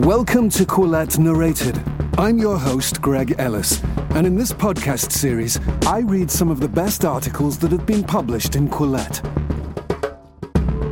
Welcome 0.00 0.50
to 0.50 0.66
Quillette 0.66 1.18
Narrated. 1.18 1.82
I'm 2.18 2.36
your 2.36 2.58
host, 2.58 3.00
Greg 3.00 3.34
Ellis, 3.38 3.82
and 4.10 4.26
in 4.26 4.36
this 4.36 4.52
podcast 4.52 5.10
series, 5.10 5.58
I 5.86 6.00
read 6.00 6.30
some 6.30 6.50
of 6.50 6.60
the 6.60 6.68
best 6.68 7.06
articles 7.06 7.58
that 7.60 7.72
have 7.72 7.86
been 7.86 8.04
published 8.04 8.56
in 8.56 8.68
Quillette. 8.68 9.22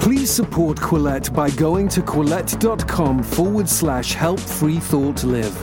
Please 0.00 0.30
support 0.30 0.78
Quillette 0.78 1.34
by 1.34 1.50
going 1.50 1.86
to 1.90 2.00
quillette.com 2.00 3.22
forward 3.22 3.68
slash 3.68 4.14
help 4.14 4.40
free 4.40 4.80
thought 4.80 5.22
live. 5.22 5.54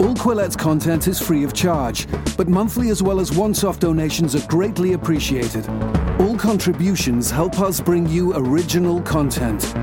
All 0.00 0.14
Quillette's 0.14 0.56
content 0.56 1.08
is 1.08 1.20
free 1.20 1.44
of 1.44 1.52
charge, 1.52 2.06
but 2.38 2.48
monthly 2.48 2.88
as 2.88 3.02
well 3.02 3.20
as 3.20 3.36
once 3.36 3.64
off 3.64 3.80
donations 3.80 4.34
are 4.34 4.46
greatly 4.48 4.94
appreciated. 4.94 5.68
All 6.18 6.38
contributions 6.38 7.30
help 7.30 7.60
us 7.60 7.82
bring 7.82 8.08
you 8.08 8.34
original 8.34 9.02
content. 9.02 9.74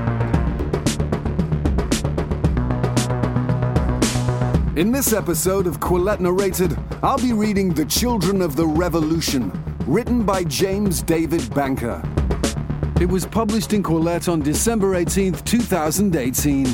In 4.80 4.90
this 4.90 5.12
episode 5.12 5.66
of 5.66 5.78
Quillette 5.78 6.20
Narrated, 6.20 6.74
I'll 7.02 7.18
be 7.18 7.34
reading 7.34 7.74
The 7.74 7.84
Children 7.84 8.40
of 8.40 8.56
the 8.56 8.66
Revolution, 8.66 9.52
written 9.86 10.22
by 10.24 10.42
James 10.42 11.02
David 11.02 11.54
Banker. 11.54 12.02
It 12.98 13.04
was 13.04 13.26
published 13.26 13.74
in 13.74 13.82
Quillette 13.82 14.32
on 14.32 14.40
December 14.40 14.94
18th, 14.94 15.44
2018. 15.44 16.64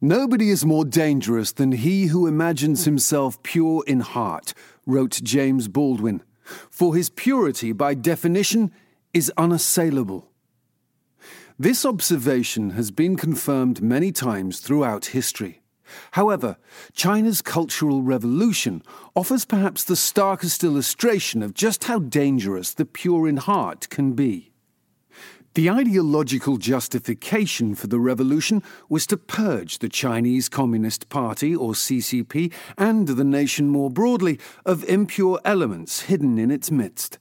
Nobody 0.00 0.48
is 0.48 0.64
more 0.64 0.86
dangerous 0.86 1.52
than 1.52 1.72
he 1.72 2.06
who 2.06 2.26
imagines 2.26 2.86
himself 2.86 3.42
pure 3.42 3.84
in 3.86 4.00
heart, 4.00 4.54
wrote 4.86 5.20
James 5.22 5.68
Baldwin, 5.68 6.22
for 6.70 6.96
his 6.96 7.10
purity, 7.10 7.72
by 7.72 7.92
definition, 7.92 8.72
is 9.12 9.30
unassailable. 9.36 10.31
This 11.58 11.84
observation 11.84 12.70
has 12.70 12.90
been 12.90 13.16
confirmed 13.16 13.82
many 13.82 14.10
times 14.10 14.60
throughout 14.60 15.06
history. 15.06 15.60
However, 16.12 16.56
China's 16.94 17.42
Cultural 17.42 18.02
Revolution 18.02 18.82
offers 19.14 19.44
perhaps 19.44 19.84
the 19.84 19.96
starkest 19.96 20.64
illustration 20.64 21.42
of 21.42 21.52
just 21.52 21.84
how 21.84 21.98
dangerous 21.98 22.72
the 22.72 22.86
pure 22.86 23.28
in 23.28 23.36
heart 23.36 23.90
can 23.90 24.14
be. 24.14 24.52
The 25.54 25.68
ideological 25.68 26.56
justification 26.56 27.74
for 27.74 27.86
the 27.86 28.00
revolution 28.00 28.62
was 28.88 29.06
to 29.08 29.18
purge 29.18 29.80
the 29.80 29.90
Chinese 29.90 30.48
Communist 30.48 31.10
Party, 31.10 31.54
or 31.54 31.72
CCP, 31.72 32.50
and 32.78 33.06
the 33.06 33.24
nation 33.24 33.68
more 33.68 33.90
broadly 33.90 34.40
of 34.64 34.82
impure 34.84 35.38
elements 35.44 36.02
hidden 36.02 36.38
in 36.38 36.50
its 36.50 36.70
midst. 36.70 37.18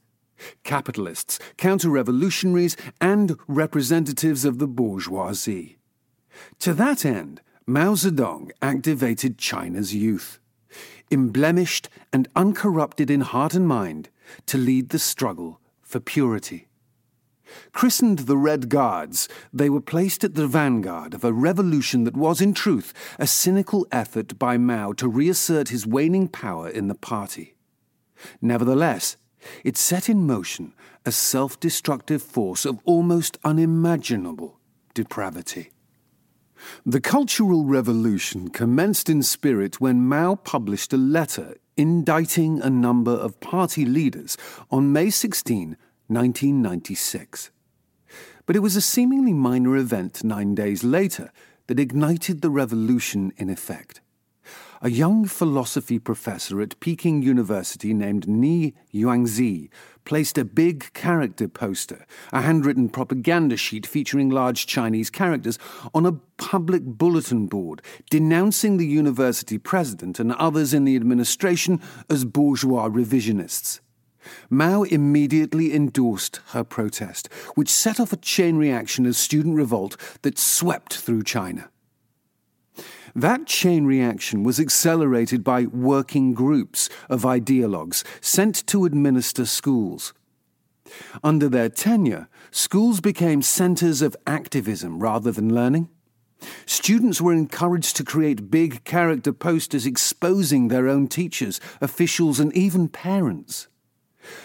Capitalists, 0.64 1.40
counter 1.58 1.90
revolutionaries, 1.90 2.76
and 3.00 3.38
representatives 3.48 4.46
of 4.46 4.60
the 4.60 4.68
bourgeoisie. 4.68 5.78
To 6.60 6.74
that 6.74 7.06
end, 7.06 7.42
Mao 7.68 7.94
Zedong 7.94 8.52
activated 8.62 9.38
China's 9.38 9.94
youth, 9.94 10.40
emblemished 11.12 11.90
and 12.12 12.28
uncorrupted 12.36 13.10
in 13.10 13.22
heart 13.22 13.54
and 13.54 13.68
mind, 13.68 14.10
to 14.48 14.58
lead 14.58 14.90
the 14.90 15.00
struggle 15.00 15.60
for 15.82 16.00
purity. 16.00 16.68
Christened 17.74 18.20
the 18.20 18.38
Red 18.38 18.70
Guards, 18.70 19.28
they 19.52 19.70
were 19.70 19.82
placed 19.82 20.24
at 20.24 20.36
the 20.36 20.48
vanguard 20.48 21.14
of 21.14 21.24
a 21.24 21.34
revolution 21.34 22.06
that 22.06 22.16
was, 22.16 22.40
in 22.40 22.54
truth, 22.54 22.94
a 23.20 23.28
cynical 23.28 23.86
effort 23.92 24.40
by 24.40 24.58
Mao 24.58 24.94
to 24.94 25.08
reassert 25.08 25.70
his 25.70 25.86
waning 25.86 26.28
power 26.28 26.70
in 26.70 26.88
the 26.88 26.96
party. 26.96 27.56
Nevertheless, 28.42 29.18
it 29.64 29.78
set 29.78 30.10
in 30.10 30.26
motion 30.26 30.74
a 31.06 31.12
self 31.12 31.60
destructive 31.60 32.22
force 32.22 32.66
of 32.66 32.80
almost 32.86 33.38
unimaginable 33.44 34.60
depravity. 34.94 35.72
The 36.86 37.02
Cultural 37.02 37.66
Revolution 37.66 38.50
commenced 38.50 39.10
in 39.10 39.24
spirit 39.24 39.82
when 39.82 40.08
Mao 40.08 40.36
published 40.36 40.94
a 40.94 40.98
letter 40.98 41.56
indicting 41.76 42.62
a 42.62 42.70
number 42.70 43.12
of 43.12 43.40
party 43.40 43.86
leaders 43.86 44.38
on 44.70 44.94
May 44.94 45.10
16, 45.10 45.78
1996. 46.08 47.52
But 48.46 48.56
it 48.56 48.60
was 48.60 48.76
a 48.76 48.82
seemingly 48.82 49.34
minor 49.34 49.76
event 49.78 50.24
nine 50.24 50.54
days 50.54 50.84
later 50.84 51.32
that 51.68 51.80
ignited 51.80 52.42
the 52.42 52.50
revolution 52.50 53.34
in 53.38 53.50
effect. 53.50 54.02
A 54.84 54.90
young 54.90 55.26
philosophy 55.26 56.00
professor 56.00 56.60
at 56.60 56.80
Peking 56.80 57.22
University 57.22 57.94
named 57.94 58.28
Nie 58.28 58.74
Yuanzi 58.92 59.70
placed 60.06 60.40
a 60.40 60.44
big 60.44 60.92
character 60.94 61.48
poster, 61.48 62.04
a 62.34 62.42
handwritten 62.42 62.90
propaganda 62.90 63.58
sheet 63.58 63.86
featuring 63.86 64.32
large 64.32 64.66
Chinese 64.66 65.12
characters, 65.12 65.60
on 65.94 66.08
a 66.08 66.14
public 66.38 66.82
bulletin 66.84 67.46
board, 67.46 67.84
denouncing 68.10 68.78
the 68.78 68.88
university 68.88 69.60
president 69.60 70.20
and 70.20 70.32
others 70.32 70.74
in 70.74 70.84
the 70.84 70.96
administration 70.96 71.80
as 72.10 72.26
bourgeois 72.26 72.90
revisionists. 72.90 73.82
Mao 74.50 74.82
immediately 74.82 75.76
endorsed 75.76 76.40
her 76.54 76.64
protest, 76.64 77.32
which 77.54 77.70
set 77.70 78.00
off 78.00 78.14
a 78.14 78.18
chain 78.18 78.58
reaction 78.58 79.06
of 79.06 79.16
student 79.16 79.56
revolt 79.56 79.96
that 80.24 80.40
swept 80.40 80.96
through 80.96 81.22
China. 81.22 81.70
That 83.16 83.46
chain 83.46 83.86
reaction 83.86 84.44
was 84.44 84.60
accelerated 84.60 85.44
by 85.44 85.66
working 85.66 86.34
groups 86.34 86.90
of 87.10 87.24
ideologues 87.24 88.04
sent 88.22 88.66
to 88.68 88.86
administer 88.86 89.46
schools. 89.46 90.14
Under 91.24 91.50
their 91.50 91.70
tenure, 91.70 92.28
schools 92.52 93.02
became 93.02 93.42
centers 93.42 94.02
of 94.02 94.16
activism 94.26 95.00
rather 95.00 95.32
than 95.32 95.54
learning. 95.54 95.90
Students 96.66 97.22
were 97.22 97.34
encouraged 97.34 97.96
to 97.98 98.04
create 98.04 98.50
big 98.50 98.84
character 98.84 99.32
posters 99.34 99.86
exposing 99.86 100.68
their 100.68 100.88
own 100.88 101.08
teachers, 101.08 101.60
officials, 101.82 102.40
and 102.40 102.56
even 102.56 102.88
parents. 102.88 103.68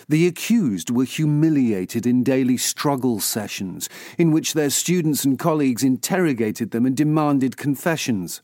The 0.09 0.27
accused 0.27 0.91
were 0.91 1.04
humiliated 1.04 2.06
in 2.06 2.22
daily 2.22 2.56
struggle 2.56 3.21
sessions, 3.21 3.88
in 4.19 4.31
which 4.31 4.54
their 4.54 4.71
students 4.71 5.25
and 5.25 5.38
colleagues 5.38 5.83
interrogated 5.83 6.71
them 6.71 6.87
and 6.87 6.97
demanded 6.97 7.56
confessions. 7.56 8.43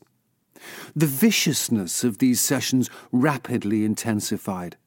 The 0.95 1.07
viciousness 1.07 2.03
of 2.03 2.17
these 2.17 2.41
sessions 2.41 2.89
rapidly 3.11 3.85
intensified. 3.85 4.77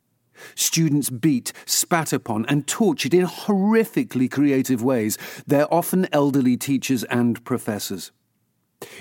Students 0.55 1.11
beat, 1.11 1.53
spat 1.65 2.13
upon, 2.13 2.47
and 2.47 2.67
tortured 2.67 3.15
in 3.15 3.27
horrifically 3.27 4.31
creative 4.31 4.83
ways 4.83 5.17
their 5.47 5.73
often 5.73 6.07
elderly 6.13 6.57
teachers 6.57 7.05
and 7.05 7.43
professors. 7.45 8.13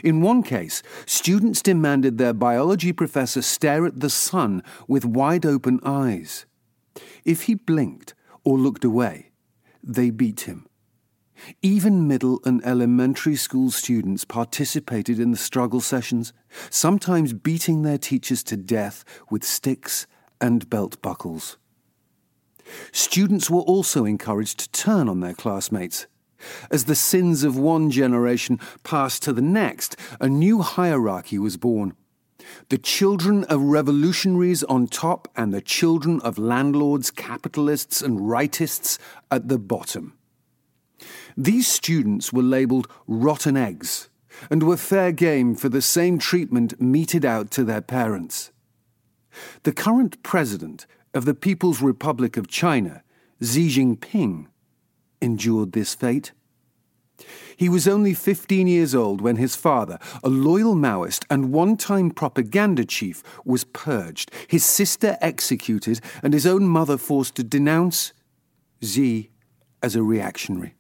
In 0.04 0.22
one 0.22 0.44
case, 0.44 0.82
students 1.06 1.62
demanded 1.62 2.18
their 2.18 2.34
biology 2.34 2.94
professor 2.94 3.42
stare 3.42 3.86
at 3.86 4.00
the 4.00 4.10
sun 4.10 4.64
with 4.88 5.04
wide 5.04 5.46
open 5.46 5.80
eyes. 5.84 6.46
If 7.26 7.44
he 7.44 7.56
blinked 7.56 8.14
or 8.44 8.58
looked 8.58 8.86
away, 8.86 9.32
they 9.84 10.10
beat 10.10 10.42
him. 10.42 10.68
Even 11.62 12.08
middle 12.08 12.40
and 12.46 12.66
elementary 12.66 13.36
school 13.36 13.72
students 13.72 14.26
participated 14.26 15.20
in 15.20 15.32
the 15.32 15.38
struggle 15.38 15.82
sessions, 15.82 16.34
sometimes 16.70 17.34
beating 17.34 17.82
their 17.82 17.98
teachers 17.98 18.44
to 18.44 18.58
death 18.58 19.04
with 19.30 19.44
sticks 19.44 20.08
and 20.42 20.70
belt 20.70 21.02
buckles. 21.02 21.58
Students 22.92 23.50
were 23.50 23.62
also 23.62 24.06
encouraged 24.06 24.60
to 24.60 24.72
turn 24.72 25.08
on 25.08 25.20
their 25.20 25.34
classmates. 25.34 26.08
As 26.70 26.86
the 26.86 26.96
sins 26.96 27.44
of 27.44 27.58
one 27.58 27.92
generation 27.92 28.60
passed 28.84 29.24
to 29.24 29.34
the 29.34 29.42
next, 29.42 29.96
a 30.20 30.28
new 30.28 30.62
hierarchy 30.62 31.40
was 31.40 31.58
born. 31.58 31.96
The 32.70 32.78
children 32.78 33.44
of 33.46 33.62
revolutionaries 33.62 34.64
on 34.64 34.88
top 34.88 35.28
and 35.36 35.54
the 35.54 35.62
children 35.62 36.20
of 36.22 36.38
landlords, 36.38 37.10
capitalists, 37.10 38.02
and 38.02 38.20
rightists 38.20 39.00
at 39.32 39.48
the 39.48 39.58
bottom. 39.58 40.14
These 41.38 41.68
students 41.68 42.32
were 42.32 42.44
labelled 42.44 42.88
rotten 43.08 43.58
eggs 43.58 44.10
and 44.50 44.64
were 44.64 44.78
fair 44.78 45.12
game 45.12 45.56
for 45.56 45.70
the 45.70 45.82
same 45.82 46.18
treatment 46.18 46.80
meted 46.82 47.26
out 47.26 47.52
to 47.52 47.64
their 47.64 47.82
parents. 47.82 48.52
The 49.64 49.74
current 49.74 50.22
president 50.24 50.86
of 51.14 51.26
the 51.26 51.34
People's 51.34 51.82
Republic 51.82 52.38
of 52.38 52.48
China, 52.48 53.04
Xi 53.42 53.68
Jinping, 53.70 54.48
endured 55.22 55.72
this 55.72 55.96
fate. 55.96 56.32
He 57.56 57.70
was 57.70 57.88
only 57.88 58.14
15 58.14 58.68
years 58.68 58.94
old 58.94 59.22
when 59.22 59.38
his 59.38 59.56
father, 59.56 59.98
a 60.24 60.30
loyal 60.30 60.76
Maoist 60.76 61.26
and 61.30 61.54
one 61.54 61.78
time 61.78 62.12
propaganda 62.12 62.84
chief, 62.84 63.24
was 63.46 63.64
purged, 63.64 64.32
his 64.48 64.66
sister 64.66 65.18
executed, 65.22 66.02
and 66.22 66.34
his 66.34 66.46
own 66.46 66.68
mother 66.68 66.98
forced 66.98 67.36
to 67.36 67.44
denounce 67.44 68.12
Xi 68.82 69.30
as 69.82 69.96
a 69.96 70.04
reactionary. 70.04 70.75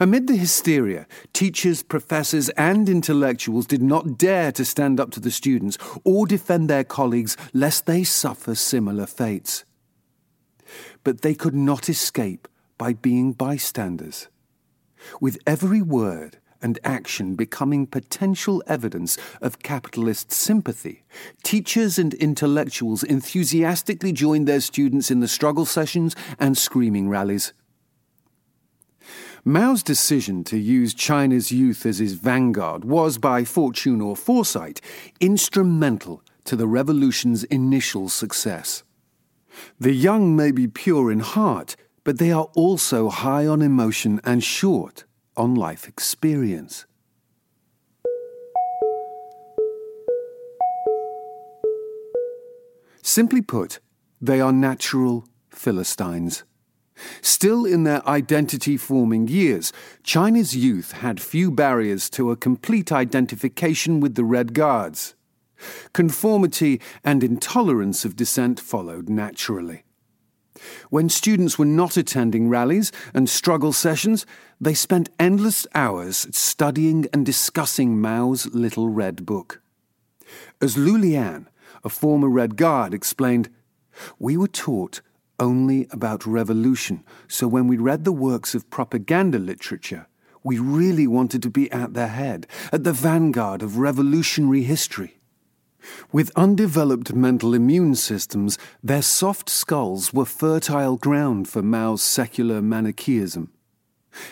Amid 0.00 0.26
the 0.28 0.36
hysteria, 0.36 1.06
teachers, 1.32 1.82
professors, 1.82 2.48
and 2.50 2.88
intellectuals 2.88 3.66
did 3.66 3.82
not 3.82 4.16
dare 4.16 4.52
to 4.52 4.64
stand 4.64 5.00
up 5.00 5.10
to 5.12 5.20
the 5.20 5.30
students 5.30 5.76
or 6.04 6.26
defend 6.26 6.70
their 6.70 6.84
colleagues 6.84 7.36
lest 7.52 7.86
they 7.86 8.04
suffer 8.04 8.54
similar 8.54 9.06
fates. 9.06 9.64
but 11.04 11.22
they 11.22 11.34
could 11.34 11.54
not 11.54 11.88
escape 11.88 12.48
by 12.76 12.92
being 12.92 13.32
bystanders. 13.32 14.28
With 15.20 15.38
every 15.46 15.82
word 15.82 16.38
and 16.60 16.78
action 16.82 17.36
becoming 17.36 17.86
potential 17.86 18.62
evidence 18.66 19.16
of 19.40 19.60
capitalist 19.60 20.32
sympathy, 20.32 21.04
teachers 21.44 21.98
and 21.98 22.14
intellectuals 22.14 23.02
enthusiastically 23.02 24.12
joined 24.12 24.48
their 24.48 24.60
students 24.60 25.10
in 25.10 25.20
the 25.20 25.28
struggle 25.28 25.64
sessions 25.64 26.16
and 26.38 26.58
screaming 26.58 27.08
rallies. 27.08 27.52
Mao's 29.48 29.82
decision 29.82 30.44
to 30.44 30.58
use 30.58 30.92
China's 30.92 31.50
youth 31.50 31.86
as 31.86 31.96
his 31.96 32.12
vanguard 32.12 32.84
was, 32.84 33.16
by 33.16 33.44
fortune 33.44 34.02
or 34.02 34.14
foresight, 34.14 34.82
instrumental 35.20 36.22
to 36.44 36.54
the 36.54 36.66
revolution's 36.66 37.44
initial 37.44 38.10
success. 38.10 38.82
The 39.80 39.94
young 39.94 40.36
may 40.36 40.50
be 40.50 40.68
pure 40.68 41.10
in 41.10 41.20
heart, 41.20 41.76
but 42.04 42.18
they 42.18 42.30
are 42.30 42.50
also 42.54 43.08
high 43.08 43.46
on 43.46 43.62
emotion 43.62 44.20
and 44.22 44.44
short 44.44 45.04
on 45.34 45.54
life 45.54 45.88
experience. 45.88 46.84
Simply 53.00 53.40
put, 53.40 53.80
they 54.20 54.42
are 54.42 54.52
natural 54.52 55.24
Philistines. 55.48 56.44
Still 57.22 57.64
in 57.64 57.84
their 57.84 58.06
identity 58.08 58.76
forming 58.76 59.28
years, 59.28 59.72
China's 60.02 60.56
youth 60.56 60.92
had 60.92 61.20
few 61.20 61.50
barriers 61.50 62.10
to 62.10 62.30
a 62.30 62.36
complete 62.36 62.90
identification 62.92 64.00
with 64.00 64.14
the 64.14 64.24
Red 64.24 64.54
Guards. 64.54 65.14
Conformity 65.92 66.80
and 67.04 67.24
intolerance 67.24 68.04
of 68.04 68.16
dissent 68.16 68.60
followed 68.60 69.08
naturally. 69.08 69.84
When 70.90 71.08
students 71.08 71.58
were 71.58 71.64
not 71.64 71.96
attending 71.96 72.48
rallies 72.48 72.90
and 73.14 73.28
struggle 73.28 73.72
sessions, 73.72 74.26
they 74.60 74.74
spent 74.74 75.10
endless 75.18 75.66
hours 75.74 76.26
studying 76.32 77.06
and 77.12 77.24
discussing 77.24 78.00
Mao's 78.00 78.46
Little 78.46 78.88
Red 78.88 79.24
Book. 79.24 79.60
As 80.60 80.76
Lu 80.76 80.98
Lian, 80.98 81.46
a 81.84 81.88
former 81.88 82.28
Red 82.28 82.56
Guard, 82.56 82.92
explained, 82.92 83.48
we 84.18 84.36
were 84.36 84.48
taught 84.48 85.00
only 85.38 85.86
about 85.90 86.26
revolution, 86.26 87.04
so 87.26 87.46
when 87.46 87.66
we 87.66 87.76
read 87.76 88.04
the 88.04 88.12
works 88.12 88.54
of 88.54 88.70
propaganda 88.70 89.38
literature, 89.38 90.06
we 90.42 90.58
really 90.58 91.06
wanted 91.06 91.42
to 91.42 91.50
be 91.50 91.70
at 91.72 91.94
the 91.94 92.08
head, 92.08 92.46
at 92.72 92.84
the 92.84 92.92
vanguard 92.92 93.62
of 93.62 93.78
revolutionary 93.78 94.62
history. 94.62 95.18
With 96.12 96.32
undeveloped 96.36 97.14
mental 97.14 97.54
immune 97.54 97.94
systems, 97.94 98.58
their 98.82 99.02
soft 99.02 99.48
skulls 99.48 100.12
were 100.12 100.24
fertile 100.24 100.96
ground 100.96 101.48
for 101.48 101.62
Mao's 101.62 102.02
secular 102.02 102.60
Manichaeism. 102.60 103.52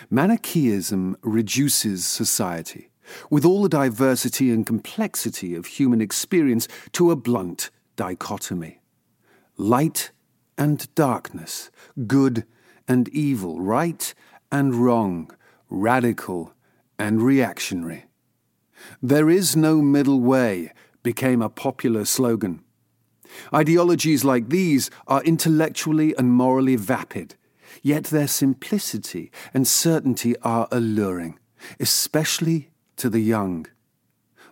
Manichaeism 0.09 1.17
reduces 1.21 2.05
society, 2.05 2.91
with 3.29 3.45
all 3.45 3.63
the 3.63 3.69
diversity 3.69 4.51
and 4.51 4.65
complexity 4.65 5.55
of 5.55 5.65
human 5.65 6.01
experience, 6.01 6.67
to 6.91 7.11
a 7.11 7.15
blunt 7.15 7.69
dichotomy. 7.95 8.81
Light 9.55 10.11
and 10.57 10.93
darkness, 10.95 11.69
good 12.07 12.45
and 12.87 13.07
evil, 13.09 13.59
right 13.59 14.13
and 14.51 14.75
wrong, 14.75 15.29
radical 15.69 16.53
and 16.97 17.21
reactionary. 17.21 18.05
There 19.01 19.29
is 19.29 19.55
no 19.55 19.81
middle 19.81 20.19
way, 20.19 20.71
became 21.03 21.41
a 21.41 21.49
popular 21.49 22.05
slogan. 22.05 22.63
Ideologies 23.53 24.23
like 24.23 24.49
these 24.49 24.89
are 25.07 25.23
intellectually 25.23 26.15
and 26.17 26.31
morally 26.31 26.75
vapid, 26.75 27.35
yet 27.83 28.05
their 28.05 28.27
simplicity 28.27 29.31
and 29.53 29.67
certainty 29.67 30.37
are 30.39 30.67
alluring, 30.71 31.37
especially 31.79 32.69
to 32.95 33.09
the 33.09 33.19
young. 33.19 33.67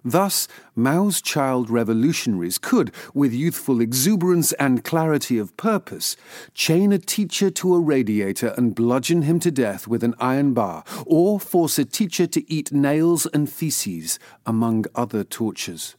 Thus, 0.08 0.48
Mao's 0.76 1.20
child 1.20 1.72
revolutionaries 1.72 2.60
could, 2.60 2.92
with 3.16 3.34
youthful 3.34 3.82
exuberance 3.82 4.54
and 4.54 4.84
clarity 4.84 5.40
of 5.40 5.58
purpose, 5.58 6.16
chain 6.54 6.92
a 6.94 7.00
teacher 7.00 7.50
to 7.50 7.74
a 7.74 7.80
radiator 7.80 8.54
and 8.56 8.76
bludgeon 8.76 9.24
him 9.24 9.40
to 9.40 9.50
death 9.50 9.88
with 9.88 10.04
an 10.04 10.14
iron 10.20 10.54
bar, 10.54 10.84
or 11.08 11.40
force 11.40 11.80
a 11.80 11.86
teacher 11.86 12.28
to 12.28 12.54
eat 12.54 12.72
nails 12.72 13.26
and 13.34 13.50
feces, 13.50 14.20
among 14.46 14.86
other 14.94 15.24
tortures. 15.24 15.96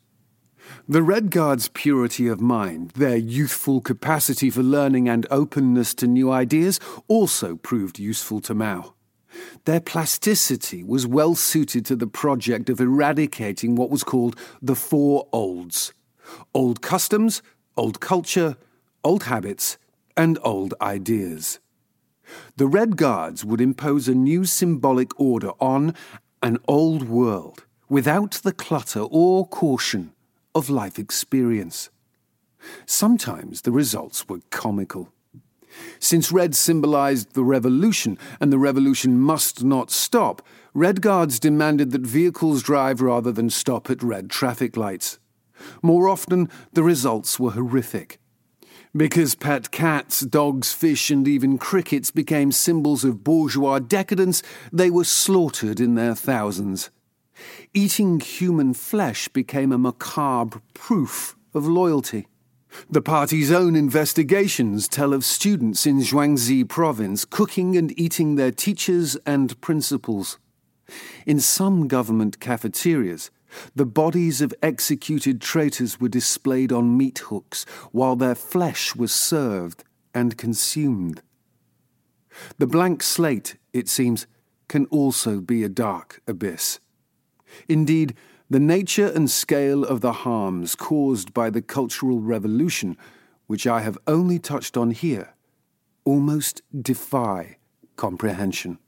The 0.88 1.02
Red 1.02 1.30
Guards' 1.30 1.68
purity 1.68 2.28
of 2.28 2.40
mind, 2.40 2.90
their 2.90 3.16
youthful 3.16 3.80
capacity 3.80 4.50
for 4.50 4.62
learning 4.62 5.08
and 5.08 5.26
openness 5.30 5.94
to 5.94 6.06
new 6.06 6.30
ideas 6.30 6.78
also 7.08 7.56
proved 7.56 7.98
useful 7.98 8.40
to 8.42 8.54
Mao. 8.54 8.95
Their 9.64 9.80
plasticity 9.80 10.82
was 10.82 11.06
well 11.06 11.34
suited 11.34 11.84
to 11.86 11.96
the 11.96 12.06
project 12.06 12.70
of 12.70 12.80
eradicating 12.80 13.74
what 13.74 13.90
was 13.90 14.04
called 14.04 14.36
the 14.62 14.76
Four 14.76 15.28
Olds 15.32 15.92
old 16.54 16.82
customs, 16.82 17.42
old 17.76 18.00
culture, 18.00 18.56
old 19.04 19.24
habits, 19.24 19.78
and 20.16 20.38
old 20.42 20.74
ideas. 20.80 21.60
The 22.56 22.66
Red 22.66 22.96
Guards 22.96 23.44
would 23.44 23.60
impose 23.60 24.08
a 24.08 24.14
new 24.14 24.44
symbolic 24.44 25.18
order 25.20 25.50
on 25.60 25.94
an 26.42 26.58
old 26.66 27.08
world 27.08 27.64
without 27.88 28.32
the 28.42 28.52
clutter 28.52 29.00
or 29.00 29.46
caution 29.46 30.12
of 30.54 30.70
life 30.70 30.98
experience. 30.98 31.90
Sometimes 32.84 33.62
the 33.62 33.72
results 33.72 34.28
were 34.28 34.40
comical. 34.50 35.12
Since 35.98 36.32
red 36.32 36.54
symbolized 36.54 37.34
the 37.34 37.44
revolution 37.44 38.18
and 38.40 38.52
the 38.52 38.58
revolution 38.58 39.18
must 39.18 39.64
not 39.64 39.90
stop, 39.90 40.42
Red 40.74 41.00
Guards 41.00 41.40
demanded 41.40 41.90
that 41.92 42.02
vehicles 42.02 42.62
drive 42.62 43.00
rather 43.00 43.32
than 43.32 43.50
stop 43.50 43.90
at 43.90 44.02
red 44.02 44.28
traffic 44.28 44.76
lights. 44.76 45.18
More 45.82 46.08
often, 46.08 46.50
the 46.72 46.82
results 46.82 47.40
were 47.40 47.52
horrific. 47.52 48.20
Because 48.94 49.34
pet 49.34 49.70
cats, 49.70 50.20
dogs, 50.20 50.72
fish, 50.72 51.10
and 51.10 51.26
even 51.28 51.58
crickets 51.58 52.10
became 52.10 52.52
symbols 52.52 53.04
of 53.04 53.24
bourgeois 53.24 53.78
decadence, 53.78 54.42
they 54.72 54.90
were 54.90 55.04
slaughtered 55.04 55.80
in 55.80 55.94
their 55.94 56.14
thousands. 56.14 56.90
Eating 57.74 58.20
human 58.20 58.72
flesh 58.72 59.28
became 59.28 59.72
a 59.72 59.78
macabre 59.78 60.62
proof 60.72 61.36
of 61.52 61.66
loyalty. 61.66 62.26
The 62.90 63.02
party's 63.02 63.50
own 63.50 63.74
investigations 63.74 64.88
tell 64.88 65.12
of 65.12 65.24
students 65.24 65.86
in 65.86 66.00
Jiangxi 66.00 66.68
province 66.68 67.24
cooking 67.24 67.76
and 67.76 67.98
eating 67.98 68.36
their 68.36 68.52
teachers 68.52 69.16
and 69.26 69.60
principals. 69.60 70.38
In 71.26 71.40
some 71.40 71.88
government 71.88 72.38
cafeterias, 72.38 73.30
the 73.74 73.86
bodies 73.86 74.40
of 74.40 74.54
executed 74.62 75.40
traitors 75.40 76.00
were 76.00 76.08
displayed 76.08 76.72
on 76.72 76.96
meat 76.96 77.18
hooks 77.18 77.64
while 77.92 78.16
their 78.16 78.34
flesh 78.34 78.94
was 78.94 79.12
served 79.12 79.84
and 80.14 80.36
consumed. 80.36 81.22
The 82.58 82.66
blank 82.66 83.02
slate, 83.02 83.56
it 83.72 83.88
seems, 83.88 84.26
can 84.68 84.86
also 84.86 85.40
be 85.40 85.62
a 85.62 85.68
dark 85.68 86.20
abyss. 86.26 86.80
Indeed, 87.68 88.14
the 88.48 88.60
nature 88.60 89.06
and 89.08 89.28
scale 89.28 89.84
of 89.84 90.00
the 90.00 90.12
harms 90.12 90.76
caused 90.76 91.34
by 91.34 91.50
the 91.50 91.62
Cultural 91.62 92.20
Revolution, 92.20 92.96
which 93.48 93.66
I 93.66 93.80
have 93.80 93.98
only 94.06 94.38
touched 94.38 94.76
on 94.76 94.92
here, 94.92 95.34
almost 96.04 96.62
defy 96.80 97.56
comprehension. 97.96 98.78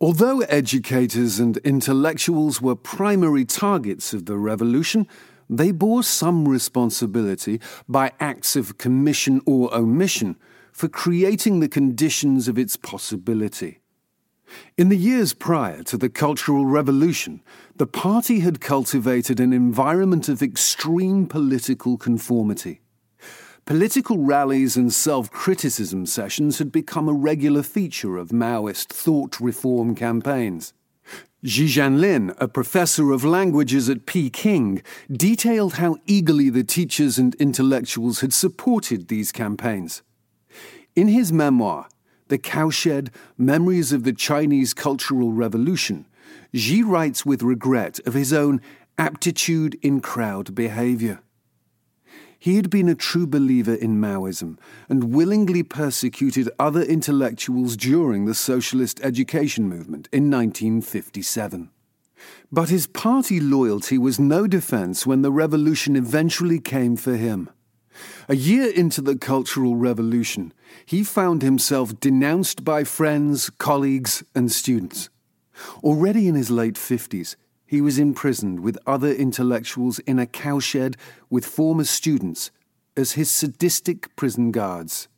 Although 0.00 0.40
educators 0.40 1.38
and 1.38 1.58
intellectuals 1.58 2.60
were 2.60 2.76
primary 2.76 3.44
targets 3.44 4.12
of 4.12 4.26
the 4.26 4.36
revolution, 4.36 5.06
they 5.48 5.72
bore 5.72 6.02
some 6.02 6.48
responsibility 6.48 7.60
by 7.86 8.12
acts 8.18 8.56
of 8.56 8.78
commission 8.78 9.42
or 9.46 9.74
omission 9.74 10.36
for 10.72 10.88
creating 10.88 11.60
the 11.60 11.68
conditions 11.68 12.48
of 12.48 12.58
its 12.58 12.76
possibility. 12.76 13.80
In 14.76 14.88
the 14.88 14.96
years 14.96 15.32
prior 15.34 15.82
to 15.84 15.96
the 15.96 16.08
Cultural 16.08 16.66
Revolution, 16.66 17.40
the 17.76 17.86
party 17.86 18.40
had 18.40 18.60
cultivated 18.60 19.40
an 19.40 19.52
environment 19.52 20.28
of 20.28 20.42
extreme 20.42 21.26
political 21.26 21.96
conformity. 21.96 22.80
Political 23.66 24.18
rallies 24.18 24.76
and 24.76 24.92
self 24.92 25.30
criticism 25.30 26.04
sessions 26.04 26.58
had 26.58 26.70
become 26.70 27.08
a 27.08 27.14
regular 27.14 27.62
feature 27.62 28.18
of 28.18 28.28
Maoist 28.28 28.88
thought 28.88 29.40
reform 29.40 29.94
campaigns. 29.94 30.74
Ji 31.42 31.66
Xianlin, 31.66 32.34
a 32.38 32.48
professor 32.48 33.12
of 33.12 33.24
languages 33.24 33.88
at 33.88 34.06
Peking, 34.06 34.82
detailed 35.10 35.74
how 35.74 35.96
eagerly 36.06 36.50
the 36.50 36.64
teachers 36.64 37.18
and 37.18 37.34
intellectuals 37.36 38.20
had 38.20 38.32
supported 38.32 39.08
these 39.08 39.30
campaigns. 39.30 40.02
In 40.96 41.08
his 41.08 41.32
memoir, 41.32 41.88
the 42.28 42.38
Cowshed 42.38 43.10
Memories 43.36 43.92
of 43.92 44.04
the 44.04 44.12
Chinese 44.12 44.74
Cultural 44.74 45.32
Revolution, 45.32 46.06
Ji 46.54 46.82
writes 46.82 47.26
with 47.26 47.42
regret 47.42 48.00
of 48.06 48.14
his 48.14 48.32
own 48.32 48.60
aptitude 48.98 49.78
in 49.82 50.00
crowd 50.00 50.54
behavior. 50.54 51.20
He 52.38 52.56
had 52.56 52.68
been 52.68 52.88
a 52.88 52.94
true 52.94 53.26
believer 53.26 53.74
in 53.74 54.00
Maoism 54.00 54.58
and 54.88 55.14
willingly 55.14 55.62
persecuted 55.62 56.50
other 56.58 56.82
intellectuals 56.82 57.76
during 57.76 58.26
the 58.26 58.34
socialist 58.34 59.00
education 59.02 59.66
movement 59.66 60.08
in 60.12 60.30
1957. 60.30 61.70
But 62.52 62.68
his 62.68 62.86
party 62.86 63.40
loyalty 63.40 63.96
was 63.98 64.20
no 64.20 64.46
defense 64.46 65.06
when 65.06 65.22
the 65.22 65.32
revolution 65.32 65.96
eventually 65.96 66.60
came 66.60 66.96
for 66.96 67.16
him. 67.16 67.48
A 68.26 68.36
year 68.36 68.70
into 68.70 69.02
the 69.02 69.16
Cultural 69.16 69.76
Revolution, 69.76 70.54
he 70.86 71.04
found 71.04 71.42
himself 71.42 72.00
denounced 72.00 72.64
by 72.64 72.82
friends, 72.82 73.50
colleagues, 73.50 74.24
and 74.34 74.50
students. 74.50 75.10
Already 75.82 76.26
in 76.26 76.34
his 76.34 76.50
late 76.50 76.76
50s, 76.76 77.36
he 77.66 77.82
was 77.82 77.98
imprisoned 77.98 78.60
with 78.60 78.78
other 78.86 79.12
intellectuals 79.12 79.98
in 80.00 80.18
a 80.18 80.26
cowshed 80.26 80.96
with 81.28 81.44
former 81.44 81.84
students 81.84 82.50
as 82.96 83.12
his 83.12 83.30
sadistic 83.30 84.14
prison 84.16 84.52
guards. 84.52 85.08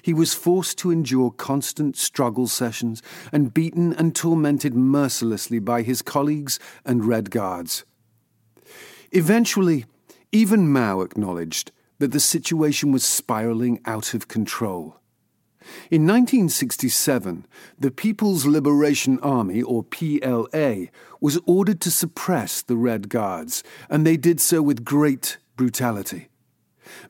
He 0.00 0.14
was 0.14 0.32
forced 0.32 0.78
to 0.78 0.92
endure 0.92 1.32
constant 1.32 1.96
struggle 1.96 2.46
sessions 2.46 3.02
and 3.32 3.52
beaten 3.52 3.92
and 3.92 4.14
tormented 4.14 4.74
mercilessly 4.74 5.58
by 5.58 5.82
his 5.82 6.02
colleagues 6.02 6.60
and 6.84 7.04
Red 7.04 7.32
Guards. 7.32 7.84
Eventually, 9.10 9.86
even 10.30 10.70
Mao 10.70 11.00
acknowledged 11.00 11.72
that 11.98 12.12
the 12.12 12.20
situation 12.20 12.92
was 12.92 13.04
spiraling 13.04 13.80
out 13.84 14.14
of 14.14 14.28
control. 14.28 15.00
In 15.90 16.06
1967, 16.06 17.46
the 17.78 17.90
People's 17.90 18.46
Liberation 18.46 19.18
Army, 19.20 19.62
or 19.62 19.82
PLA, 19.82 20.86
was 21.20 21.40
ordered 21.44 21.80
to 21.80 21.90
suppress 21.90 22.62
the 22.62 22.76
Red 22.76 23.08
Guards, 23.08 23.64
and 23.90 24.06
they 24.06 24.16
did 24.16 24.40
so 24.40 24.62
with 24.62 24.84
great 24.84 25.38
brutality. 25.56 26.28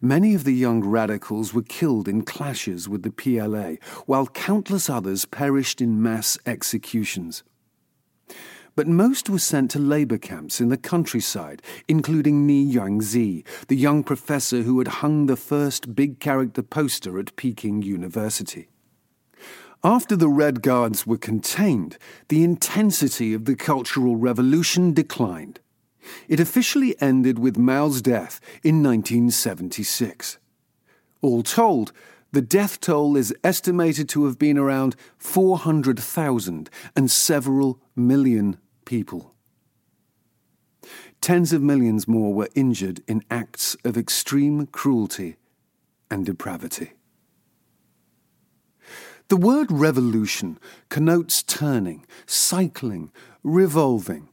Many 0.01 0.35
of 0.35 0.45
the 0.45 0.55
young 0.55 0.83
radicals 0.83 1.53
were 1.53 1.63
killed 1.63 2.09
in 2.09 2.23
clashes 2.23 2.89
with 2.89 3.03
the 3.03 3.11
PLA, 3.11 3.75
while 4.07 4.27
countless 4.27 4.89
others 4.89 5.27
perished 5.27 5.83
in 5.83 6.03
mass 6.03 6.39
executions. 6.47 7.43
But 8.77 8.87
most 8.87 9.31
were 9.31 9.39
sent 9.39 9.71
to 9.71 9.79
labor 9.79 10.19
camps 10.19 10.61
in 10.61 10.69
the 10.69 10.77
countryside, 10.77 11.63
including 11.89 12.47
Nie 12.47 12.75
Yuanzi, 12.75 13.43
the 13.69 13.77
young 13.77 14.05
professor 14.05 14.63
who 14.63 14.79
had 14.79 14.89
hung 15.01 15.27
the 15.27 15.37
first 15.37 15.95
big 15.95 16.21
character 16.21 16.63
poster 16.63 17.19
at 17.19 17.35
Peking 17.37 17.81
University. 17.81 18.69
After 19.83 20.15
the 20.15 20.29
Red 20.29 20.61
Guards 20.61 21.07
were 21.07 21.17
contained, 21.17 21.97
the 22.29 22.45
intensity 22.45 23.33
of 23.33 23.47
the 23.47 23.57
Cultural 23.57 24.17
Revolution 24.17 24.93
declined. 24.93 25.59
It 26.29 26.39
officially 26.39 27.01
ended 27.01 27.39
with 27.39 27.57
Mao's 27.57 28.03
death 28.03 28.41
in 28.63 28.83
1976. 28.83 30.37
All 31.23 31.43
told, 31.43 31.93
the 32.33 32.43
death 32.43 32.79
toll 32.81 33.17
is 33.17 33.35
estimated 33.43 34.07
to 34.11 34.27
have 34.27 34.39
been 34.39 34.59
around 34.59 34.97
400,000 35.17 36.69
and 36.95 37.11
several 37.11 37.81
million 37.95 38.59
people. 38.87 39.35
Tens 41.21 41.53
of 41.53 41.61
millions 41.61 42.09
more 42.09 42.33
were 42.33 42.49
injured 42.55 43.03
in 43.07 43.23
acts 43.31 43.77
of 43.85 43.99
extreme 43.99 44.67
cruelty 44.67 45.37
and 46.11 46.25
depravity. 46.25 46.93
The 49.29 49.37
word 49.37 49.73
revolution 49.73 50.59
connotes 50.89 51.43
turning, 51.43 52.07
cycling, 52.27 53.11
revolving. 53.43 54.29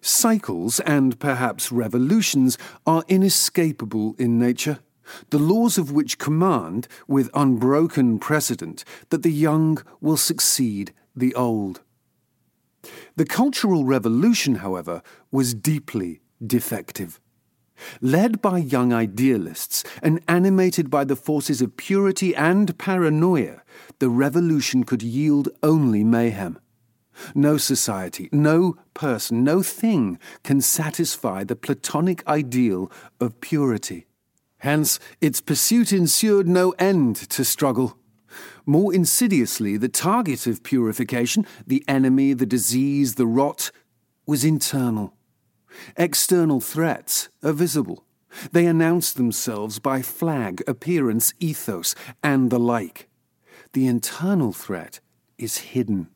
Cycles 0.00 0.80
and 0.80 1.18
perhaps 1.20 1.70
revolutions 1.70 2.56
are 2.86 3.04
inescapable 3.06 4.14
in 4.18 4.38
nature, 4.38 4.78
the 5.28 5.38
laws 5.38 5.76
of 5.76 5.92
which 5.92 6.18
command, 6.18 6.88
with 7.06 7.28
unbroken 7.34 8.18
precedent, 8.18 8.82
that 9.10 9.22
the 9.22 9.32
young 9.32 9.82
will 10.00 10.16
succeed 10.16 10.94
the 11.14 11.34
old. 11.34 11.82
The 13.16 13.24
Cultural 13.24 13.84
Revolution, 13.84 14.56
however, 14.56 15.00
was 15.30 15.54
deeply 15.54 16.20
defective. 16.44 17.20
Led 18.00 18.42
by 18.42 18.58
young 18.58 18.92
idealists 18.92 19.84
and 20.02 20.20
animated 20.26 20.90
by 20.90 21.04
the 21.04 21.14
forces 21.14 21.62
of 21.62 21.76
purity 21.76 22.34
and 22.34 22.76
paranoia, 22.76 23.62
the 24.00 24.08
revolution 24.08 24.82
could 24.82 25.02
yield 25.02 25.48
only 25.62 26.02
mayhem. 26.02 26.58
No 27.36 27.56
society, 27.56 28.28
no 28.32 28.76
person, 28.94 29.44
no 29.44 29.62
thing 29.62 30.18
can 30.42 30.60
satisfy 30.60 31.44
the 31.44 31.54
Platonic 31.54 32.26
ideal 32.26 32.90
of 33.20 33.40
purity. 33.40 34.06
Hence, 34.58 34.98
its 35.20 35.40
pursuit 35.40 35.92
ensured 35.92 36.48
no 36.48 36.70
end 36.80 37.14
to 37.30 37.44
struggle. 37.44 37.96
More 38.66 38.94
insidiously, 38.94 39.76
the 39.76 39.88
target 39.88 40.46
of 40.46 40.62
purification, 40.62 41.46
the 41.66 41.84
enemy, 41.86 42.32
the 42.32 42.46
disease, 42.46 43.16
the 43.16 43.26
rot, 43.26 43.70
was 44.26 44.44
internal. 44.44 45.14
External 45.96 46.60
threats 46.60 47.28
are 47.42 47.52
visible. 47.52 48.04
They 48.52 48.66
announce 48.66 49.12
themselves 49.12 49.78
by 49.78 50.02
flag, 50.02 50.62
appearance, 50.66 51.34
ethos, 51.40 51.94
and 52.22 52.50
the 52.50 52.58
like. 52.58 53.08
The 53.74 53.86
internal 53.86 54.52
threat 54.52 55.00
is 55.36 55.58
hidden. 55.58 56.08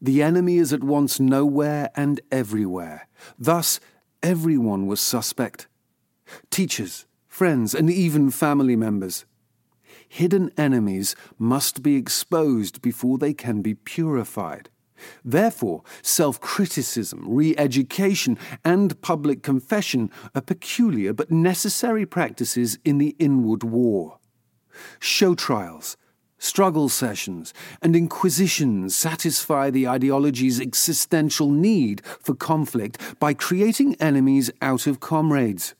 The 0.00 0.22
enemy 0.22 0.58
is 0.58 0.72
at 0.72 0.84
once 0.84 1.20
nowhere 1.20 1.90
and 1.94 2.20
everywhere. 2.30 3.08
Thus, 3.38 3.78
everyone 4.22 4.86
was 4.86 5.00
suspect. 5.00 5.68
Teachers, 6.50 7.06
friends, 7.28 7.74
and 7.74 7.88
even 7.88 8.30
family 8.30 8.76
members 8.76 9.24
hidden 10.12 10.50
enemies 10.58 11.16
must 11.38 11.82
be 11.82 11.96
exposed 11.96 12.82
before 12.82 13.16
they 13.16 13.32
can 13.32 13.62
be 13.62 13.72
purified. 13.72 14.68
Therefore, 15.24 15.84
self 16.02 16.38
criticism, 16.38 17.24
re 17.26 17.56
education, 17.56 18.38
and 18.62 19.00
public 19.00 19.42
confession 19.42 20.10
are 20.34 20.42
peculiar 20.42 21.14
but 21.14 21.30
necessary 21.30 22.04
practices 22.04 22.78
in 22.84 22.98
the 22.98 23.16
inward 23.18 23.64
war. 23.64 24.18
Show 25.00 25.34
trials, 25.34 25.96
struggle 26.36 26.90
sessions, 26.90 27.54
and 27.80 27.96
inquisitions 27.96 28.94
satisfy 28.94 29.70
the 29.70 29.88
ideology's 29.88 30.60
existential 30.60 31.50
need 31.50 32.02
for 32.20 32.34
conflict 32.34 33.18
by 33.18 33.32
creating 33.32 33.94
enemies 33.94 34.50
out 34.60 34.86
of 34.86 35.00
comrades. 35.00 35.74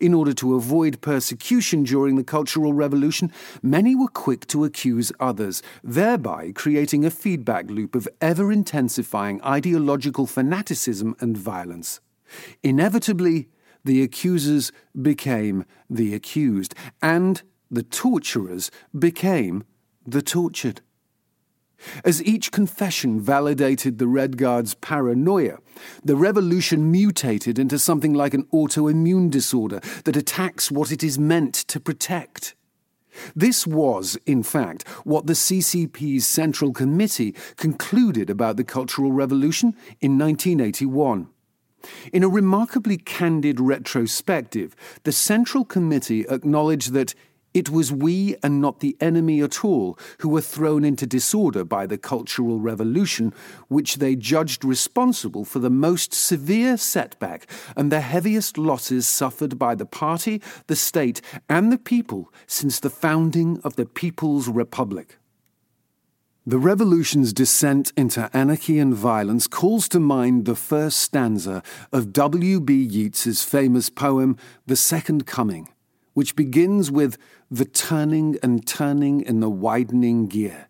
In 0.00 0.14
order 0.14 0.32
to 0.34 0.54
avoid 0.54 1.00
persecution 1.00 1.82
during 1.82 2.16
the 2.16 2.24
Cultural 2.24 2.72
Revolution, 2.72 3.32
many 3.62 3.94
were 3.94 4.08
quick 4.08 4.46
to 4.48 4.64
accuse 4.64 5.12
others, 5.20 5.62
thereby 5.82 6.52
creating 6.54 7.04
a 7.04 7.10
feedback 7.10 7.70
loop 7.70 7.94
of 7.94 8.08
ever 8.20 8.52
intensifying 8.52 9.42
ideological 9.42 10.26
fanaticism 10.26 11.14
and 11.20 11.36
violence. 11.36 12.00
Inevitably, 12.62 13.48
the 13.84 14.02
accusers 14.02 14.72
became 15.00 15.64
the 15.88 16.14
accused, 16.14 16.74
and 17.00 17.42
the 17.70 17.82
torturers 17.82 18.70
became 18.98 19.64
the 20.06 20.22
tortured. 20.22 20.80
As 22.04 22.22
each 22.22 22.50
confession 22.50 23.20
validated 23.20 23.98
the 23.98 24.08
Red 24.08 24.36
Guard's 24.36 24.74
paranoia, 24.74 25.58
the 26.04 26.16
revolution 26.16 26.90
mutated 26.90 27.58
into 27.58 27.78
something 27.78 28.12
like 28.12 28.34
an 28.34 28.44
autoimmune 28.52 29.30
disorder 29.30 29.80
that 30.04 30.16
attacks 30.16 30.70
what 30.70 30.90
it 30.90 31.04
is 31.04 31.18
meant 31.18 31.54
to 31.54 31.78
protect. 31.78 32.54
This 33.34 33.66
was, 33.66 34.18
in 34.26 34.42
fact, 34.42 34.86
what 35.04 35.26
the 35.26 35.32
CCP's 35.32 36.26
Central 36.26 36.72
Committee 36.72 37.34
concluded 37.56 38.30
about 38.30 38.56
the 38.56 38.64
Cultural 38.64 39.12
Revolution 39.12 39.74
in 40.00 40.18
1981. 40.18 41.28
In 42.12 42.24
a 42.24 42.28
remarkably 42.28 42.96
candid 42.96 43.60
retrospective, 43.60 44.74
the 45.04 45.12
Central 45.12 45.64
Committee 45.64 46.26
acknowledged 46.28 46.92
that 46.92 47.14
it 47.54 47.70
was 47.70 47.90
we 47.90 48.36
and 48.42 48.60
not 48.60 48.80
the 48.80 48.96
enemy 49.00 49.40
at 49.40 49.64
all 49.64 49.98
who 50.18 50.28
were 50.28 50.40
thrown 50.40 50.84
into 50.84 51.06
disorder 51.06 51.64
by 51.64 51.86
the 51.86 51.98
Cultural 51.98 52.60
Revolution, 52.60 53.32
which 53.68 53.96
they 53.96 54.14
judged 54.14 54.64
responsible 54.64 55.44
for 55.44 55.58
the 55.58 55.70
most 55.70 56.12
severe 56.12 56.76
setback 56.76 57.46
and 57.76 57.90
the 57.90 58.00
heaviest 58.00 58.58
losses 58.58 59.06
suffered 59.06 59.58
by 59.58 59.74
the 59.74 59.86
party, 59.86 60.42
the 60.66 60.76
state, 60.76 61.20
and 61.48 61.72
the 61.72 61.78
people 61.78 62.32
since 62.46 62.80
the 62.80 62.90
founding 62.90 63.60
of 63.64 63.76
the 63.76 63.86
People's 63.86 64.48
Republic. 64.48 65.18
The 66.46 66.58
revolution's 66.58 67.32
descent 67.34 67.92
into 67.96 68.30
anarchy 68.32 68.78
and 68.78 68.94
violence 68.94 69.46
calls 69.46 69.88
to 69.90 70.00
mind 70.00 70.44
the 70.44 70.54
first 70.54 70.98
stanza 70.98 71.62
of 71.92 72.12
W.B. 72.12 72.74
Yeats's 72.74 73.42
famous 73.42 73.90
poem, 73.90 74.36
The 74.66 74.76
Second 74.76 75.26
Coming 75.26 75.68
which 76.18 76.34
begins 76.34 76.90
with 76.90 77.16
the 77.48 77.64
turning 77.64 78.36
and 78.42 78.66
turning 78.66 79.20
in 79.20 79.38
the 79.38 79.48
widening 79.48 80.28
gyre. 80.28 80.66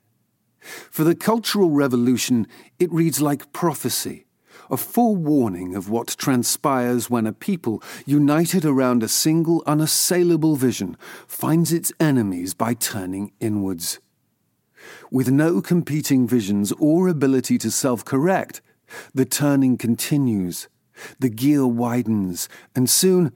For 0.90 1.04
the 1.04 1.14
Cultural 1.14 1.70
Revolution, 1.70 2.46
it 2.78 2.92
reads 2.92 3.22
like 3.22 3.50
prophecy, 3.50 4.26
a 4.70 4.76
forewarning 4.76 5.74
of 5.74 5.88
what 5.88 6.16
transpires 6.18 7.08
when 7.08 7.26
a 7.26 7.32
people, 7.32 7.82
united 8.04 8.66
around 8.66 9.02
a 9.02 9.08
single 9.08 9.62
unassailable 9.66 10.54
vision, 10.54 10.98
finds 11.26 11.72
its 11.72 11.94
enemies 11.98 12.52
by 12.52 12.74
turning 12.74 13.32
inwards. 13.40 14.00
With 15.10 15.30
no 15.30 15.62
competing 15.62 16.28
visions 16.28 16.72
or 16.72 17.08
ability 17.08 17.56
to 17.56 17.70
self 17.70 18.04
correct, 18.04 18.60
the 19.14 19.24
turning 19.24 19.78
continues, 19.78 20.68
the 21.18 21.30
gyre 21.30 21.66
widens, 21.66 22.50
and 22.76 22.90
soon 22.90 23.32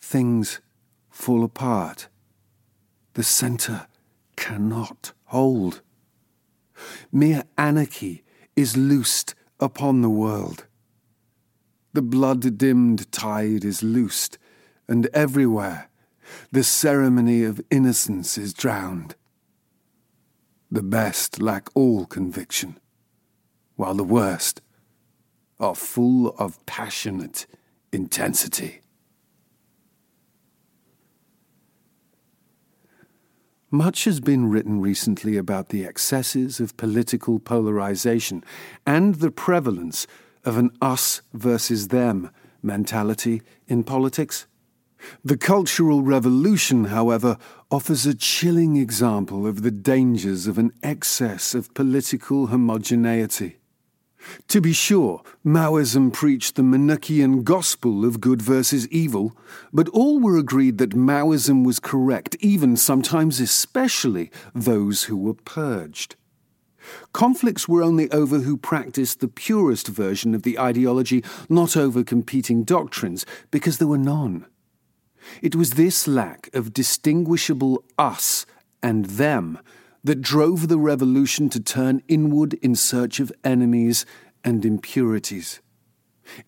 things 0.00 0.60
fall 1.20 1.44
apart. 1.44 2.08
The 3.12 3.22
centre 3.22 3.86
cannot 4.36 5.12
hold. 5.26 5.82
Mere 7.12 7.44
anarchy 7.58 8.24
is 8.56 8.76
loosed 8.76 9.34
upon 9.58 10.00
the 10.00 10.08
world. 10.08 10.66
The 11.92 12.02
blood 12.02 12.56
dimmed 12.56 13.10
tide 13.12 13.64
is 13.64 13.82
loosed, 13.82 14.38
and 14.88 15.08
everywhere 15.12 15.90
the 16.52 16.64
ceremony 16.64 17.44
of 17.44 17.60
innocence 17.70 18.38
is 18.38 18.54
drowned. 18.54 19.14
The 20.70 20.82
best 20.82 21.42
lack 21.42 21.68
all 21.74 22.06
conviction, 22.06 22.78
while 23.76 23.94
the 23.94 24.04
worst 24.04 24.62
are 25.58 25.74
full 25.74 26.28
of 26.38 26.64
passionate 26.64 27.46
intensity. 27.92 28.79
Much 33.72 34.02
has 34.02 34.18
been 34.18 34.50
written 34.50 34.80
recently 34.80 35.36
about 35.36 35.68
the 35.68 35.84
excesses 35.84 36.58
of 36.58 36.76
political 36.76 37.38
polarization 37.38 38.42
and 38.84 39.16
the 39.16 39.30
prevalence 39.30 40.08
of 40.44 40.58
an 40.58 40.70
us 40.82 41.22
versus 41.32 41.88
them 41.88 42.30
mentality 42.64 43.42
in 43.68 43.84
politics. 43.84 44.46
The 45.24 45.36
Cultural 45.36 46.02
Revolution, 46.02 46.86
however, 46.86 47.38
offers 47.70 48.06
a 48.06 48.14
chilling 48.14 48.76
example 48.76 49.46
of 49.46 49.62
the 49.62 49.70
dangers 49.70 50.48
of 50.48 50.58
an 50.58 50.72
excess 50.82 51.54
of 51.54 51.72
political 51.72 52.48
homogeneity. 52.48 53.59
To 54.48 54.60
be 54.60 54.72
sure, 54.72 55.22
Maoism 55.44 56.12
preached 56.12 56.56
the 56.56 56.62
Manichaean 56.62 57.42
gospel 57.42 58.04
of 58.04 58.20
good 58.20 58.42
versus 58.42 58.86
evil, 58.88 59.36
but 59.72 59.88
all 59.90 60.20
were 60.20 60.36
agreed 60.36 60.78
that 60.78 60.90
Maoism 60.90 61.64
was 61.64 61.80
correct, 61.80 62.36
even 62.40 62.76
sometimes 62.76 63.40
especially 63.40 64.30
those 64.54 65.04
who 65.04 65.16
were 65.16 65.34
purged. 65.34 66.16
Conflicts 67.12 67.68
were 67.68 67.82
only 67.82 68.10
over 68.10 68.40
who 68.40 68.56
practiced 68.56 69.20
the 69.20 69.28
purest 69.28 69.88
version 69.88 70.34
of 70.34 70.42
the 70.42 70.58
ideology, 70.58 71.22
not 71.48 71.76
over 71.76 72.02
competing 72.02 72.64
doctrines, 72.64 73.26
because 73.50 73.78
there 73.78 73.88
were 73.88 73.98
none. 73.98 74.46
It 75.42 75.54
was 75.54 75.72
this 75.72 76.08
lack 76.08 76.48
of 76.54 76.72
distinguishable 76.72 77.84
us 77.98 78.46
and 78.82 79.04
them 79.06 79.58
that 80.04 80.22
drove 80.22 80.68
the 80.68 80.78
revolution 80.78 81.48
to 81.50 81.60
turn 81.60 82.02
inward 82.08 82.54
in 82.54 82.74
search 82.74 83.20
of 83.20 83.32
enemies 83.44 84.06
and 84.44 84.64
impurities. 84.64 85.60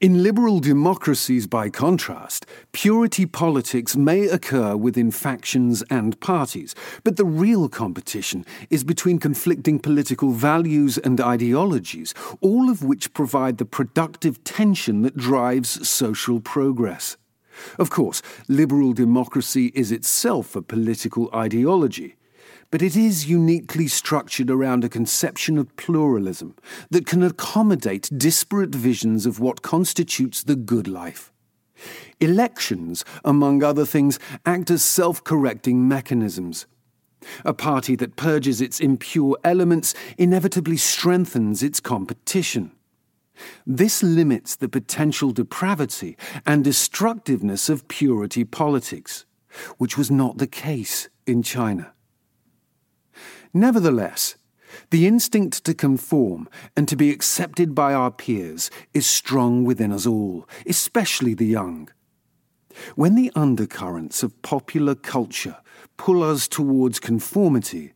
In 0.00 0.23
liberal 0.23 0.61
democracies, 0.61 1.47
by 1.47 1.68
contrast, 1.68 2.47
purity 2.71 3.26
politics 3.26 3.97
may 3.97 4.26
occur 4.26 4.76
within 4.76 5.11
factions 5.11 5.82
and 5.90 6.18
parties, 6.21 6.75
but 7.02 7.16
the 7.16 7.25
real 7.25 7.68
competition 7.68 8.44
is 8.71 8.85
between 8.85 9.18
conflicting 9.18 9.80
political 9.80 10.30
values 10.30 10.99
and 10.99 11.21
ideologies, 11.21 12.14
all 12.40 12.71
of 12.71 12.85
which 12.85 13.12
provide 13.12 13.59
the 13.59 13.64
productive 13.64 14.42
tension 14.44 15.02
that 15.02 15.16
drives 15.16 15.88
social 15.88 16.40
progress. 16.40 17.16
Of 17.78 17.90
course, 17.90 18.23
liberal 18.49 18.92
democracy 18.92 19.73
is 19.75 19.90
itself 19.90 20.56
a 20.56 20.62
political 20.62 21.28
ideology 21.35 22.17
but 22.73 22.80
it 22.80 22.97
is 22.97 23.28
uniquely 23.28 23.87
structured 23.87 24.50
around 24.50 24.82
a 24.82 24.89
conception 24.89 25.58
of 25.58 25.76
pluralism 25.76 26.56
that 26.91 27.06
can 27.06 27.23
accommodate 27.23 28.08
disparate 28.17 28.75
visions 28.75 29.26
of 29.26 29.39
what 29.39 29.61
constitutes 29.61 30.43
the 30.43 30.56
good 30.56 30.89
life. 30.89 31.30
Elections, 32.19 33.04
among 33.26 33.63
other 33.63 33.85
things, 33.85 34.19
act 34.47 34.71
as 34.71 34.82
self 34.82 35.23
correcting 35.23 35.87
mechanisms. 35.87 36.67
A 37.45 37.52
party 37.52 37.95
that 37.97 38.17
purges 38.17 38.63
its 38.63 38.80
impure 38.80 39.37
elements 39.45 39.95
inevitably 40.17 40.78
strengthens 40.78 41.63
its 41.63 41.78
competition. 41.78 42.73
This 43.67 44.02
limits 44.02 44.56
the 44.56 44.69
potential 44.69 45.30
depravity 45.30 46.17
and 46.47 46.65
destructiveness 46.65 47.69
of 47.69 47.87
purity 47.89 48.45
politics, 48.45 49.26
which 49.76 49.99
was 49.99 50.11
not 50.11 50.39
the 50.39 50.47
case 50.47 51.11
in 51.26 51.43
China. 51.43 51.93
Nevertheless, 53.54 54.36
the 54.91 55.06
instinct 55.06 55.65
to 55.65 55.75
conform 55.75 56.49
and 56.76 56.88
to 56.88 56.97
be 56.97 57.10
accepted 57.10 57.75
by 57.75 57.93
our 57.93 58.10
peers 58.10 58.71
is 58.95 59.06
strong 59.06 59.65
within 59.65 59.93
us 59.93 60.06
all, 60.06 60.49
especially 60.67 61.34
the 61.34 61.47
young. 61.47 61.91
When 62.95 63.15
the 63.15 63.30
undercurrents 63.34 64.23
of 64.23 64.41
popular 64.41 64.95
culture 64.95 65.58
pull 65.99 66.23
us 66.23 66.49
towards 66.49 66.99
conformity, 66.99 67.93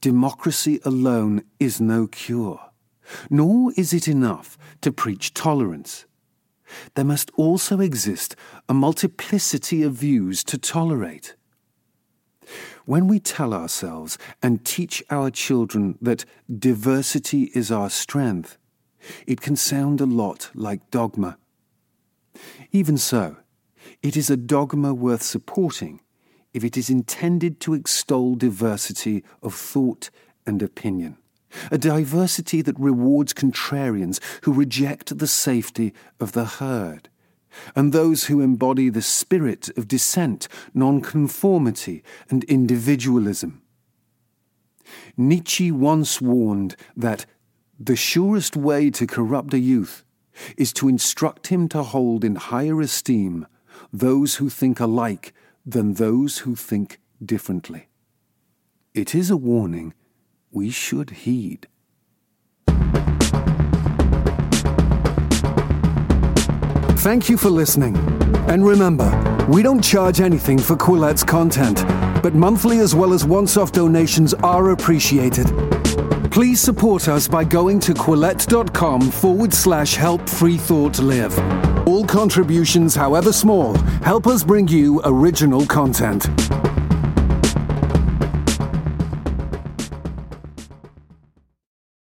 democracy 0.00 0.80
alone 0.84 1.44
is 1.60 1.80
no 1.80 2.08
cure, 2.08 2.60
nor 3.28 3.72
is 3.76 3.92
it 3.92 4.08
enough 4.08 4.58
to 4.80 4.90
preach 4.90 5.32
tolerance. 5.32 6.06
There 6.94 7.04
must 7.04 7.30
also 7.36 7.80
exist 7.80 8.34
a 8.68 8.74
multiplicity 8.74 9.82
of 9.82 9.94
views 9.94 10.42
to 10.44 10.58
tolerate. 10.58 11.36
When 12.86 13.06
we 13.06 13.20
tell 13.20 13.52
ourselves 13.52 14.18
and 14.42 14.64
teach 14.64 15.02
our 15.10 15.30
children 15.30 15.98
that 16.00 16.24
diversity 16.52 17.50
is 17.54 17.70
our 17.70 17.90
strength, 17.90 18.56
it 19.26 19.40
can 19.40 19.56
sound 19.56 20.00
a 20.00 20.06
lot 20.06 20.50
like 20.54 20.90
dogma. 20.90 21.38
Even 22.72 22.96
so, 22.98 23.36
it 24.02 24.16
is 24.16 24.30
a 24.30 24.36
dogma 24.36 24.94
worth 24.94 25.22
supporting 25.22 26.00
if 26.52 26.64
it 26.64 26.76
is 26.76 26.90
intended 26.90 27.60
to 27.60 27.74
extol 27.74 28.34
diversity 28.34 29.22
of 29.42 29.54
thought 29.54 30.10
and 30.46 30.62
opinion, 30.62 31.16
a 31.70 31.78
diversity 31.78 32.62
that 32.62 32.78
rewards 32.78 33.32
contrarians 33.32 34.20
who 34.42 34.52
reject 34.52 35.18
the 35.18 35.26
safety 35.26 35.92
of 36.18 36.32
the 36.32 36.44
herd 36.44 37.08
and 37.74 37.92
those 37.92 38.24
who 38.24 38.40
embody 38.40 38.88
the 38.88 39.02
spirit 39.02 39.68
of 39.76 39.88
dissent, 39.88 40.48
nonconformity, 40.74 42.02
and 42.28 42.44
individualism. 42.44 43.62
Nietzsche 45.16 45.70
once 45.70 46.20
warned 46.20 46.76
that 46.96 47.26
the 47.78 47.96
surest 47.96 48.56
way 48.56 48.90
to 48.90 49.06
corrupt 49.06 49.54
a 49.54 49.58
youth 49.58 50.04
is 50.56 50.72
to 50.74 50.88
instruct 50.88 51.48
him 51.48 51.68
to 51.68 51.82
hold 51.82 52.24
in 52.24 52.36
higher 52.36 52.80
esteem 52.80 53.46
those 53.92 54.36
who 54.36 54.48
think 54.48 54.80
alike 54.80 55.32
than 55.64 55.94
those 55.94 56.38
who 56.38 56.54
think 56.54 57.00
differently. 57.24 57.88
It 58.94 59.14
is 59.14 59.30
a 59.30 59.36
warning 59.36 59.94
we 60.50 60.70
should 60.70 61.10
heed. 61.10 61.68
Thank 67.00 67.30
you 67.30 67.38
for 67.38 67.48
listening. 67.48 67.96
And 68.50 68.62
remember, 68.62 69.08
we 69.48 69.62
don't 69.62 69.82
charge 69.82 70.20
anything 70.20 70.58
for 70.58 70.76
Quillette's 70.76 71.24
content, 71.24 71.82
but 72.22 72.34
monthly 72.34 72.80
as 72.80 72.94
well 72.94 73.14
as 73.14 73.24
once 73.24 73.56
off 73.56 73.72
donations 73.72 74.34
are 74.34 74.72
appreciated. 74.72 75.46
Please 76.30 76.60
support 76.60 77.08
us 77.08 77.26
by 77.26 77.42
going 77.42 77.80
to 77.80 77.94
quillette.com 77.94 79.10
forward 79.10 79.54
slash 79.54 79.94
help 79.94 80.28
free 80.28 80.58
thought 80.58 80.98
live. 80.98 81.38
All 81.88 82.04
contributions, 82.04 82.94
however 82.94 83.32
small, 83.32 83.78
help 84.02 84.26
us 84.26 84.44
bring 84.44 84.68
you 84.68 85.00
original 85.04 85.64
content. 85.64 86.28